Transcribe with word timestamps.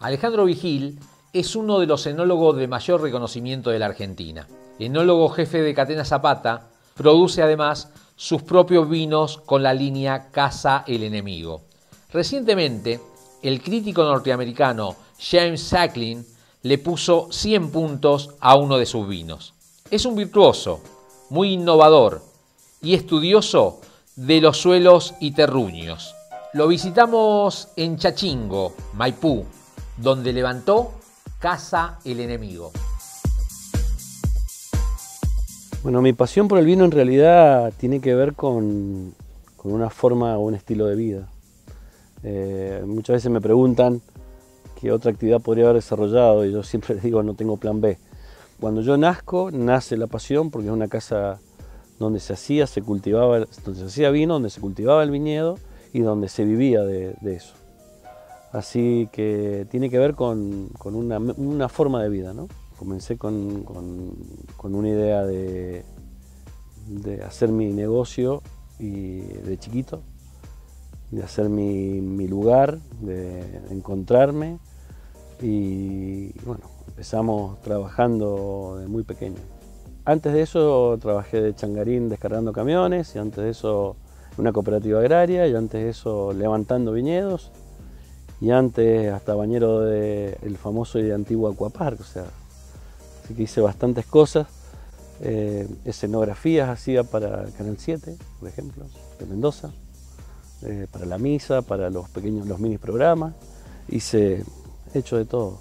Alejandro 0.00 0.44
Vigil 0.44 1.00
es 1.32 1.56
uno 1.56 1.80
de 1.80 1.86
los 1.86 2.06
enólogos 2.06 2.56
de 2.56 2.68
mayor 2.68 3.02
reconocimiento 3.02 3.70
de 3.70 3.80
la 3.80 3.86
Argentina. 3.86 4.46
Enólogo 4.78 5.28
jefe 5.28 5.60
de 5.60 5.74
Catena 5.74 6.04
Zapata, 6.04 6.68
produce 6.94 7.42
además 7.42 7.90
sus 8.14 8.42
propios 8.42 8.88
vinos 8.88 9.38
con 9.44 9.64
la 9.64 9.74
línea 9.74 10.30
Casa 10.30 10.84
el 10.86 11.02
Enemigo. 11.02 11.62
Recientemente, 12.12 13.00
el 13.42 13.60
crítico 13.60 14.04
norteamericano 14.04 14.94
James 15.18 15.62
Sacklin 15.62 16.24
le 16.62 16.78
puso 16.78 17.26
100 17.32 17.72
puntos 17.72 18.30
a 18.38 18.54
uno 18.54 18.78
de 18.78 18.86
sus 18.86 19.08
vinos. 19.08 19.54
Es 19.90 20.06
un 20.06 20.14
virtuoso, 20.14 20.80
muy 21.28 21.54
innovador 21.54 22.22
y 22.80 22.94
estudioso 22.94 23.80
de 24.14 24.40
los 24.40 24.58
suelos 24.58 25.14
y 25.18 25.32
terruños. 25.32 26.14
Lo 26.52 26.68
visitamos 26.68 27.68
en 27.74 27.98
Chachingo, 27.98 28.74
Maipú, 28.94 29.44
donde 29.98 30.32
levantó 30.32 30.92
Casa 31.38 31.98
el 32.04 32.20
Enemigo. 32.20 32.72
Bueno, 35.82 36.02
mi 36.02 36.12
pasión 36.12 36.48
por 36.48 36.58
el 36.58 36.66
vino 36.66 36.84
en 36.84 36.90
realidad 36.90 37.72
tiene 37.78 38.00
que 38.00 38.14
ver 38.14 38.34
con, 38.34 39.14
una 39.62 39.90
forma 39.90 40.36
o 40.36 40.40
un 40.40 40.54
estilo 40.54 40.86
de 40.86 40.96
vida. 40.96 41.28
Eh, 42.24 42.82
muchas 42.84 43.14
veces 43.14 43.30
me 43.30 43.40
preguntan 43.40 44.02
qué 44.80 44.90
otra 44.90 45.12
actividad 45.12 45.40
podría 45.40 45.64
haber 45.64 45.76
desarrollado 45.76 46.44
y 46.44 46.52
yo 46.52 46.62
siempre 46.62 46.94
les 46.96 47.04
digo 47.04 47.22
no 47.22 47.34
tengo 47.34 47.56
plan 47.56 47.80
B. 47.80 47.98
Cuando 48.60 48.80
yo 48.80 48.96
nazco, 48.96 49.50
nace 49.52 49.96
la 49.96 50.08
pasión 50.08 50.50
porque 50.50 50.66
es 50.66 50.74
una 50.74 50.88
casa 50.88 51.38
donde 51.98 52.18
se 52.18 52.32
hacía, 52.32 52.66
se 52.66 52.82
cultivaba, 52.82 53.46
donde 53.64 53.80
se 53.80 53.86
hacía 53.86 54.10
vino, 54.10 54.34
donde 54.34 54.50
se 54.50 54.60
cultivaba 54.60 55.02
el 55.02 55.10
viñedo 55.10 55.58
y 55.92 56.00
donde 56.00 56.28
se 56.28 56.44
vivía 56.44 56.82
de, 56.82 57.14
eso. 57.24 57.54
Así 58.52 59.08
que 59.12 59.66
tiene 59.70 59.90
que 59.90 59.98
ver 59.98 60.14
con, 60.14 60.70
una, 60.84 61.68
forma 61.68 62.02
de 62.02 62.08
vida, 62.08 62.32
¿no? 62.32 62.48
Comencé 62.78 63.18
con, 63.18 63.66
una 64.62 64.88
idea 64.88 65.24
de, 65.26 65.84
de, 66.86 67.22
hacer 67.22 67.50
mi 67.50 67.72
negocio 67.72 68.42
y 68.78 69.18
de 69.20 69.58
chiquito, 69.58 70.00
de 71.10 71.22
hacer 71.22 71.50
mi, 71.50 72.00
mi 72.00 72.26
lugar, 72.26 72.78
de 73.00 73.60
encontrarme 73.70 74.58
y 75.42 76.32
bueno, 76.44 76.62
empezamos 76.88 77.60
trabajando 77.60 78.78
de 78.80 78.88
muy 78.88 79.02
pequeño. 79.02 79.38
Antes 80.06 80.32
de 80.32 80.40
eso 80.40 80.96
trabajé 80.98 81.42
de 81.42 81.54
changarín 81.54 82.08
descargando 82.08 82.52
camiones 82.52 83.14
y 83.14 83.18
antes 83.18 83.44
de 83.44 83.50
eso 83.50 83.96
una 84.38 84.52
cooperativa 84.52 85.00
agraria 85.00 85.46
y 85.46 85.54
antes 85.54 85.82
de 85.82 85.90
eso 85.90 86.32
levantando 86.32 86.92
viñedos 86.92 87.52
y 88.40 88.50
antes 88.50 89.12
hasta 89.12 89.34
bañero 89.34 89.80
del 89.80 90.56
famoso 90.56 90.98
y 90.98 91.10
antiguo 91.10 91.50
Aquapark, 91.50 92.00
o 92.00 92.04
sea, 92.04 92.24
así 93.24 93.34
que 93.34 93.42
hice 93.44 93.60
bastantes 93.60 94.06
cosas. 94.06 94.46
Eh, 95.20 95.68
escenografías 95.84 96.68
hacía 96.68 97.02
para 97.02 97.46
Canal 97.56 97.76
7, 97.76 98.16
por 98.38 98.48
ejemplo, 98.48 98.84
de 99.18 99.26
Mendoza, 99.26 99.72
eh, 100.62 100.86
para 100.92 101.06
la 101.06 101.18
misa, 101.18 101.62
para 101.62 101.90
los 101.90 102.08
pequeños, 102.08 102.46
los 102.46 102.60
mini 102.60 102.78
programas. 102.78 103.34
Hice 103.88 104.44
hecho 104.94 105.16
de 105.16 105.24
todo, 105.24 105.58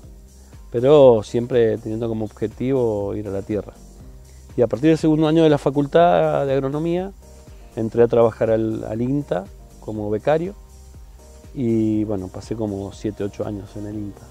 pero 0.72 1.24
siempre 1.24 1.78
teniendo 1.80 2.08
como 2.08 2.26
objetivo 2.26 3.16
ir 3.16 3.28
a 3.28 3.32
la 3.32 3.42
tierra. 3.42 3.74
Y 4.56 4.62
a 4.62 4.68
partir 4.68 4.90
del 4.90 4.98
segundo 4.98 5.28
año 5.28 5.44
de 5.44 5.50
la 5.50 5.58
facultad 5.58 6.46
de 6.46 6.54
agronomía, 6.54 7.12
entré 7.76 8.04
a 8.04 8.08
trabajar 8.08 8.50
al, 8.50 9.02
INTA 9.02 9.46
como 9.80 10.10
becario 10.10 10.56
y 11.60 12.04
bueno, 12.04 12.28
pasé 12.28 12.56
como 12.56 12.92
7, 12.92 13.24
8 13.24 13.48
años 13.48 13.76
en 13.78 13.88
el 13.88 13.96
INTA. 13.96 14.22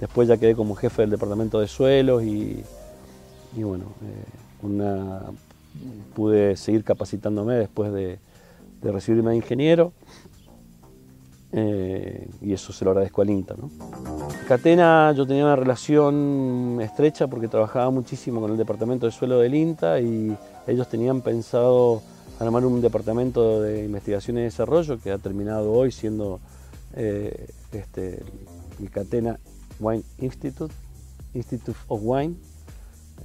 Después 0.00 0.26
ya 0.26 0.36
quedé 0.38 0.56
como 0.56 0.74
jefe 0.74 1.02
del 1.02 1.10
departamento 1.12 1.60
de 1.60 1.68
suelos 1.68 2.24
y, 2.24 2.64
bueno, 3.54 3.84
eh, 4.02 5.20
pude 6.16 6.56
seguir 6.56 6.82
capacitándome 6.82 7.54
después 7.54 7.92
de, 7.92 8.18
recibirme 8.82 9.30
de 9.30 9.36
ingeniero 9.36 9.92
eh, 11.52 12.28
y 12.42 12.52
eso 12.52 12.72
se 12.72 12.84
lo 12.84 12.90
agradezco 12.90 13.22
al 13.22 13.30
INTA. 13.30 13.54
Catena 14.48 15.12
yo 15.16 15.28
tenía 15.28 15.44
una 15.44 15.54
relación 15.54 16.80
estrecha 16.82 17.28
porque 17.28 17.46
trabajaba 17.46 17.88
muchísimo 17.90 18.40
con 18.40 18.50
el 18.50 18.56
departamento 18.56 19.06
de 19.06 19.12
suelo 19.12 19.38
del 19.38 19.54
INTA 19.54 20.00
y 20.00 20.36
ellos 20.66 20.88
tenían 20.88 21.20
pensado 21.20 22.02
armar 22.38 22.64
un 22.64 22.80
departamento 22.80 23.60
de 23.60 23.84
investigación 23.84 24.38
y 24.38 24.42
desarrollo 24.42 25.00
que 25.00 25.10
ha 25.10 25.18
terminado 25.18 25.72
hoy 25.72 25.90
siendo 25.92 26.40
eh, 26.94 27.48
este, 27.72 28.22
el 28.80 28.90
Catena 28.90 29.38
Wine 29.80 30.04
Institute, 30.18 30.74
Institute 31.34 31.78
of 31.88 32.00
Wine, 32.02 32.36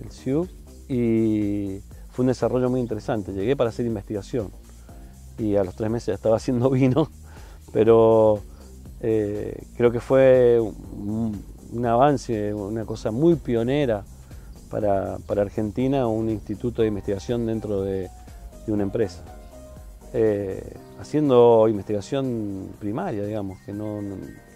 el 0.03 0.11
CIU, 0.11 0.47
y 0.89 1.79
fue 2.11 2.23
un 2.23 2.27
desarrollo 2.27 2.69
muy 2.69 2.79
interesante. 2.79 3.33
Llegué 3.33 3.55
para 3.55 3.69
hacer 3.69 3.85
investigación 3.85 4.51
y 5.37 5.55
a 5.55 5.63
los 5.63 5.75
tres 5.75 5.89
meses 5.89 6.15
estaba 6.15 6.37
haciendo 6.37 6.69
vino 6.69 7.09
pero 7.73 8.39
eh, 9.01 9.65
creo 9.75 9.91
que 9.91 9.99
fue 9.99 10.59
un, 10.61 11.85
avance, 11.85 12.53
una 12.53 12.85
cosa 12.85 13.11
muy 13.11 13.35
pionera 13.35 14.05
para, 14.69 15.17
Argentina, 15.27 16.07
un 16.07 16.29
instituto 16.29 16.83
de 16.83 16.87
investigación 16.87 17.45
dentro 17.47 17.81
de, 17.81 18.09
una 18.71 18.83
empresa. 18.83 19.21
Eh, 20.15 20.63
haciendo 21.01 21.67
investigación 21.67 22.69
primaria, 22.79 23.23
digamos, 23.25 23.57
que, 23.65 23.73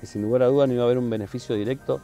sin 0.06 0.22
lugar 0.22 0.44
a 0.44 0.48
duda 0.48 0.68
no 0.68 0.74
iba 0.74 0.84
a 0.84 0.86
haber 0.86 1.00
un 1.00 1.10
beneficio 1.10 1.56
directo 1.56 2.00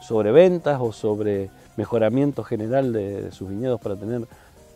sobre 0.00 0.30
ventas 0.30 0.78
o 0.80 0.92
sobre 0.92 1.50
mejoramiento 1.76 2.44
general 2.44 2.92
de, 2.92 3.32
sus 3.32 3.50
viñedos 3.50 3.80
para 3.80 3.96
tener 3.96 4.26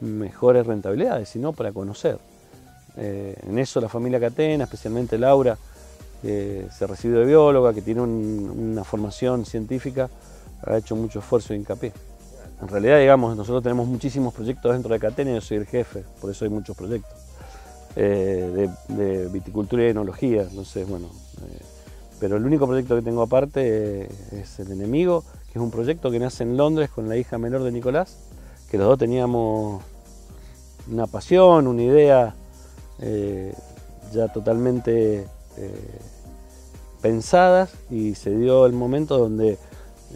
mejores 0.00 0.66
rentabilidades, 0.66 1.28
sino 1.28 1.52
para 1.52 1.72
conocer. 1.72 2.18
Eh, 2.96 3.36
en 3.48 3.58
eso 3.58 3.80
la 3.80 3.88
familia 3.88 4.18
Catena, 4.18 4.64
especialmente 4.64 5.16
Laura, 5.16 5.56
que 6.20 6.66
se 6.76 6.86
recibió 6.86 7.20
de 7.20 7.26
bióloga, 7.26 7.72
que 7.72 7.82
tiene 7.82 8.00
una 8.00 8.84
formación 8.84 9.46
científica, 9.46 10.10
ha 10.64 10.76
hecho 10.76 10.96
mucho 10.96 11.20
esfuerzo 11.20 11.54
y 11.54 11.58
hincapié. 11.58 11.92
En 12.62 12.68
realidad, 12.68 13.00
digamos, 13.00 13.36
nosotros 13.36 13.60
tenemos 13.60 13.88
muchísimos 13.88 14.32
proyectos 14.32 14.72
dentro 14.72 14.94
de 14.94 15.00
Catena 15.00 15.32
y 15.32 15.34
yo 15.34 15.40
soy 15.40 15.56
el 15.56 15.66
jefe, 15.66 16.04
por 16.20 16.30
eso 16.30 16.44
hay 16.44 16.50
muchos 16.50 16.76
proyectos. 16.76 17.18
Eh, 17.96 18.68
de, 18.88 19.28
viticultura 19.28 19.82
y 19.82 19.88
enología, 19.88 20.42
entonces, 20.42 20.88
bueno. 20.88 21.08
Eh, 21.08 21.58
pero 22.20 22.36
el 22.36 22.46
único 22.46 22.68
proyecto 22.68 22.94
que 22.94 23.02
tengo 23.02 23.20
aparte 23.22 24.08
es 24.30 24.60
El 24.60 24.70
Enemigo, 24.70 25.24
que 25.52 25.58
es 25.58 25.62
un 25.62 25.72
proyecto 25.72 26.08
que 26.12 26.20
nace 26.20 26.44
en 26.44 26.56
Londres 26.56 26.88
con 26.88 27.08
la 27.08 27.16
hija 27.16 27.36
menor 27.36 27.64
de 27.64 27.72
Nicolás, 27.72 28.16
que 28.70 28.78
los 28.78 28.86
dos 28.86 28.98
teníamos 28.98 29.82
una 30.88 31.08
pasión, 31.08 31.66
una 31.66 31.82
idea 31.82 32.34
eh, 33.00 33.52
ya 34.12 34.28
totalmente 34.28 35.26
pensadas 37.02 37.74
y 37.90 38.14
se 38.14 38.34
dio 38.34 38.64
el 38.64 38.72
momento 38.72 39.18
donde 39.18 39.58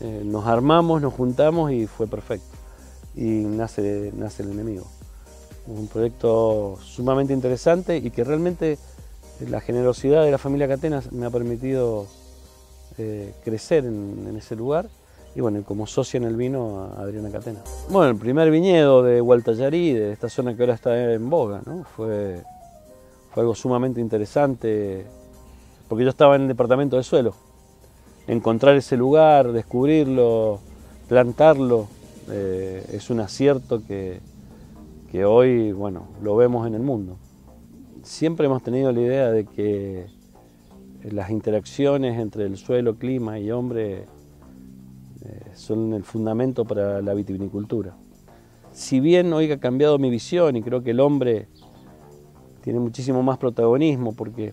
eh, 0.00 0.22
nos 0.24 0.46
armamos, 0.46 1.00
nos 1.00 1.14
juntamos 1.14 1.72
y 1.72 1.86
fue 1.86 2.06
perfecto. 2.06 2.46
Y 3.14 3.22
nace, 3.24 4.12
nace 4.14 4.42
el 4.42 4.50
enemigo. 4.50 4.86
Un 5.66 5.88
proyecto 5.88 6.78
sumamente 6.82 7.32
interesante 7.32 7.96
y 7.96 8.10
que 8.10 8.24
realmente 8.24 8.78
la 9.48 9.60
generosidad 9.60 10.24
de 10.24 10.30
la 10.30 10.38
familia 10.38 10.68
Catena 10.68 11.02
me 11.10 11.26
ha 11.26 11.30
permitido 11.30 12.06
crecer 13.44 13.84
en, 13.84 14.34
ese 14.38 14.56
lugar 14.56 14.88
y 15.34 15.42
bueno, 15.42 15.62
como 15.64 15.86
socia 15.86 16.16
en 16.16 16.24
el 16.24 16.34
vino 16.34 16.94
Adriana 16.96 17.30
Catena. 17.30 17.60
Bueno, 17.90 18.08
el 18.10 18.16
primer 18.16 18.50
viñedo 18.50 19.02
de 19.02 19.20
Hualtayarí, 19.20 19.92
de 19.92 20.12
esta 20.12 20.30
zona 20.30 20.56
que 20.56 20.62
ahora 20.62 20.74
está 20.74 21.12
en 21.12 21.28
boga, 21.28 21.60
¿no? 21.66 21.84
fue 21.84 22.42
fue 23.36 23.42
algo 23.42 23.54
sumamente 23.54 24.00
interesante, 24.00 25.04
porque 25.90 26.04
yo 26.04 26.08
estaba 26.08 26.36
en 26.36 26.42
el 26.42 26.48
departamento 26.48 26.96
de 26.96 27.02
suelo. 27.02 27.34
Encontrar 28.28 28.76
ese 28.76 28.96
lugar, 28.96 29.52
descubrirlo, 29.52 30.60
plantarlo, 31.08 31.86
eh, 32.30 32.84
es 32.92 33.10
un 33.10 33.20
acierto 33.20 33.82
que, 33.86 34.20
que 35.10 35.24
hoy, 35.24 35.72
bueno, 35.72 36.08
lo 36.22 36.34
vemos 36.36 36.66
en 36.66 36.74
el 36.74 36.82
mundo. 36.82 37.16
Siempre 38.02 38.46
hemos 38.46 38.62
tenido 38.62 38.92
la 38.92 39.00
idea 39.00 39.30
de 39.30 39.44
que 39.46 40.06
las 41.04 41.30
interacciones 41.30 42.18
entre 42.18 42.44
el 42.44 42.56
suelo, 42.56 42.96
clima 42.96 43.38
y 43.38 43.50
hombre 43.50 44.06
eh, 45.24 45.40
son 45.54 45.92
el 45.94 46.04
fundamento 46.04 46.64
para 46.64 47.00
la 47.02 47.14
vitivinicultura. 47.14 47.94
Si 48.72 49.00
bien 49.00 49.32
hoy 49.32 49.50
ha 49.50 49.58
cambiado 49.58 49.98
mi 49.98 50.10
visión 50.10 50.56
y 50.56 50.62
creo 50.62 50.82
que 50.82 50.90
el 50.90 51.00
hombre 51.00 51.48
tiene 52.62 52.80
muchísimo 52.80 53.22
más 53.22 53.38
protagonismo 53.38 54.14
porque 54.14 54.52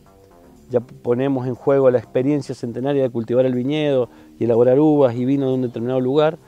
ya 0.74 0.80
ponemos 0.80 1.46
en 1.46 1.54
juego 1.54 1.92
la 1.92 2.00
experiencia 2.00 2.56
centenaria 2.56 3.04
de 3.04 3.10
cultivar 3.12 3.46
el 3.46 3.54
viñedo 3.54 4.10
y 4.40 4.46
elaborar 4.46 4.80
uvas 4.80 5.16
y 5.16 5.24
vino 5.24 5.48
de 5.48 5.54
un 5.54 5.62
determinado 5.62 6.00
lugar, 6.00 6.40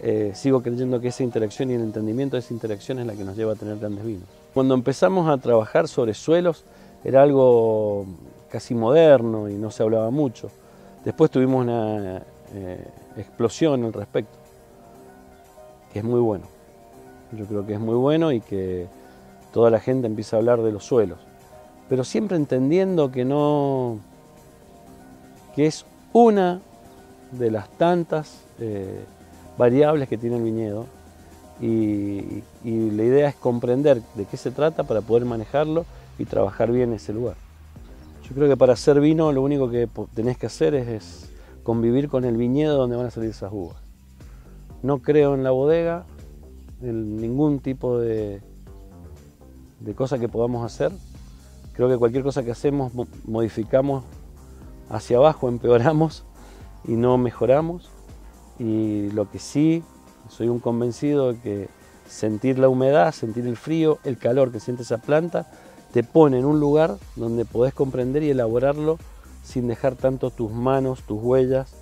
eh, 0.00 0.32
sigo 0.34 0.62
creyendo 0.62 1.00
que 1.00 1.08
esa 1.08 1.22
interacción 1.22 1.70
y 1.70 1.74
el 1.74 1.80
entendimiento 1.80 2.36
de 2.36 2.40
esa 2.40 2.52
interacción 2.52 2.98
es 2.98 3.06
la 3.06 3.14
que 3.14 3.24
nos 3.24 3.38
lleva 3.38 3.54
a 3.54 3.56
tener 3.56 3.78
grandes 3.78 4.04
vinos. 4.04 4.28
Cuando 4.52 4.74
empezamos 4.74 5.30
a 5.30 5.38
trabajar 5.38 5.88
sobre 5.88 6.12
suelos 6.12 6.66
era 7.04 7.22
algo 7.22 8.04
casi 8.50 8.74
moderno 8.74 9.48
y 9.48 9.54
no 9.54 9.70
se 9.70 9.82
hablaba 9.82 10.10
mucho. 10.10 10.50
Después 11.02 11.30
tuvimos 11.30 11.62
una 11.62 12.18
eh, 12.54 12.86
explosión 13.16 13.82
al 13.86 13.94
respecto, 13.94 14.36
que 15.90 16.00
es 16.00 16.04
muy 16.04 16.20
bueno. 16.20 16.44
Yo 17.32 17.46
creo 17.46 17.64
que 17.64 17.72
es 17.72 17.80
muy 17.80 17.94
bueno 17.94 18.30
y 18.30 18.42
que 18.42 18.88
toda 19.54 19.70
la 19.70 19.80
gente 19.80 20.06
empieza 20.06 20.36
a 20.36 20.40
hablar 20.40 20.60
de 20.60 20.70
los 20.70 20.84
suelos, 20.84 21.18
pero 21.90 22.04
siempre 22.04 22.36
entendiendo 22.36 23.10
que 23.10 23.24
no, 23.24 23.98
que 25.56 25.66
es 25.66 25.84
una 26.12 26.60
de 27.32 27.50
las 27.50 27.68
tantas 27.70 28.42
eh, 28.60 29.00
variables 29.58 30.08
que 30.08 30.16
tiene 30.16 30.36
el 30.36 30.44
viñedo 30.44 30.86
y, 31.60 32.44
la 32.64 33.02
idea 33.02 33.28
es 33.28 33.34
comprender 33.34 34.02
de 34.14 34.24
qué 34.24 34.36
se 34.36 34.52
trata 34.52 34.84
para 34.84 35.00
poder 35.00 35.24
manejarlo 35.24 35.84
y 36.18 36.26
trabajar 36.26 36.70
bien 36.70 36.92
ese 36.92 37.12
lugar. 37.12 37.34
Yo 38.22 38.36
creo 38.36 38.48
que 38.48 38.56
para 38.56 38.74
hacer 38.74 39.00
vino 39.00 39.32
lo 39.32 39.42
único 39.42 39.68
que 39.68 39.88
tenés 40.14 40.38
que 40.38 40.46
hacer 40.46 40.74
es, 40.74 41.28
convivir 41.64 42.08
con 42.08 42.24
el 42.24 42.36
viñedo 42.36 42.76
donde 42.76 42.96
van 42.96 43.06
a 43.06 43.10
salir 43.10 43.30
esas 43.30 43.52
uvas. 43.52 43.76
No 44.82 45.00
creo 45.00 45.34
en 45.34 45.42
la 45.42 45.50
bodega, 45.50 46.04
en 46.82 47.16
ningún 47.20 47.58
tipo 47.58 47.98
de, 47.98 48.40
de 49.80 49.94
cosa 49.94 50.18
que 50.18 50.28
podamos 50.28 50.64
hacer. 50.64 50.92
Creo 51.74 51.88
que 51.88 51.96
cualquier 51.96 52.22
cosa 52.22 52.42
que 52.42 52.50
hacemos 52.50 52.92
modificamos 53.24 54.04
hacia 54.88 55.18
abajo, 55.18 55.48
empeoramos 55.48 56.24
y 56.84 56.92
no 56.92 57.16
mejoramos. 57.18 57.90
Y 58.58 59.10
lo 59.12 59.30
que 59.30 59.38
sí, 59.38 59.82
soy 60.28 60.48
un 60.48 60.58
convencido 60.58 61.32
de 61.32 61.40
que 61.40 61.68
sentir 62.06 62.58
la 62.58 62.68
humedad, 62.68 63.12
sentir 63.12 63.46
el 63.46 63.56
frío, 63.56 63.98
el 64.04 64.18
calor 64.18 64.52
que 64.52 64.60
siente 64.60 64.82
esa 64.82 64.98
planta, 64.98 65.50
te 65.92 66.02
pone 66.02 66.38
en 66.38 66.44
un 66.44 66.60
lugar 66.60 66.96
donde 67.16 67.44
podés 67.44 67.72
comprender 67.72 68.22
y 68.22 68.30
elaborarlo 68.30 68.98
sin 69.42 69.66
dejar 69.68 69.96
tanto 69.96 70.30
tus 70.30 70.52
manos, 70.52 71.02
tus 71.02 71.20
huellas, 71.22 71.74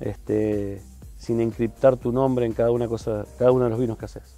este, 0.00 0.82
sin 1.18 1.40
encriptar 1.40 1.96
tu 1.96 2.12
nombre 2.12 2.46
en 2.46 2.52
cada 2.52 2.70
una, 2.70 2.88
cosa, 2.88 3.24
cada 3.38 3.52
uno 3.52 3.64
de 3.64 3.70
los 3.70 3.78
vinos 3.78 3.98
que 3.98 4.06
haces. 4.06 4.35